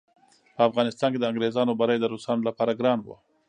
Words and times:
په 0.55 0.61
افغانستان 0.69 1.09
کې 1.11 1.19
د 1.19 1.25
انګریزانو 1.31 1.77
بری 1.79 1.97
د 1.99 2.05
روسانو 2.13 2.45
لپاره 2.49 2.77
ګران 2.79 2.99
وو. 3.01 3.15